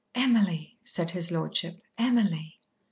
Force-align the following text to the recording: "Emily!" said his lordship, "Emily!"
"Emily!" 0.15 0.79
said 0.83 1.11
his 1.11 1.29
lordship, 1.31 1.79
"Emily!" 1.95 2.59